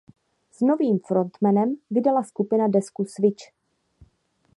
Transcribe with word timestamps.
S 0.51 0.59
novým 0.65 0.99
frontmanem 0.99 1.75
vydala 1.91 2.23
skupina 2.23 2.67
desku 2.67 3.05
"Switch". 3.05 3.45